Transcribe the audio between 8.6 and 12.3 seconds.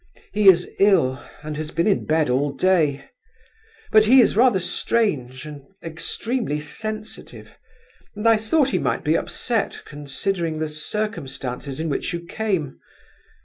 he might be upset considering the circumstances in which you